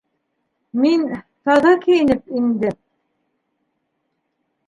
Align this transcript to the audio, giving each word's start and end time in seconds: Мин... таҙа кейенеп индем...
Мин... 0.85 1.03
таҙа 1.49 1.73
кейенеп 1.83 2.33
индем... 2.41 2.75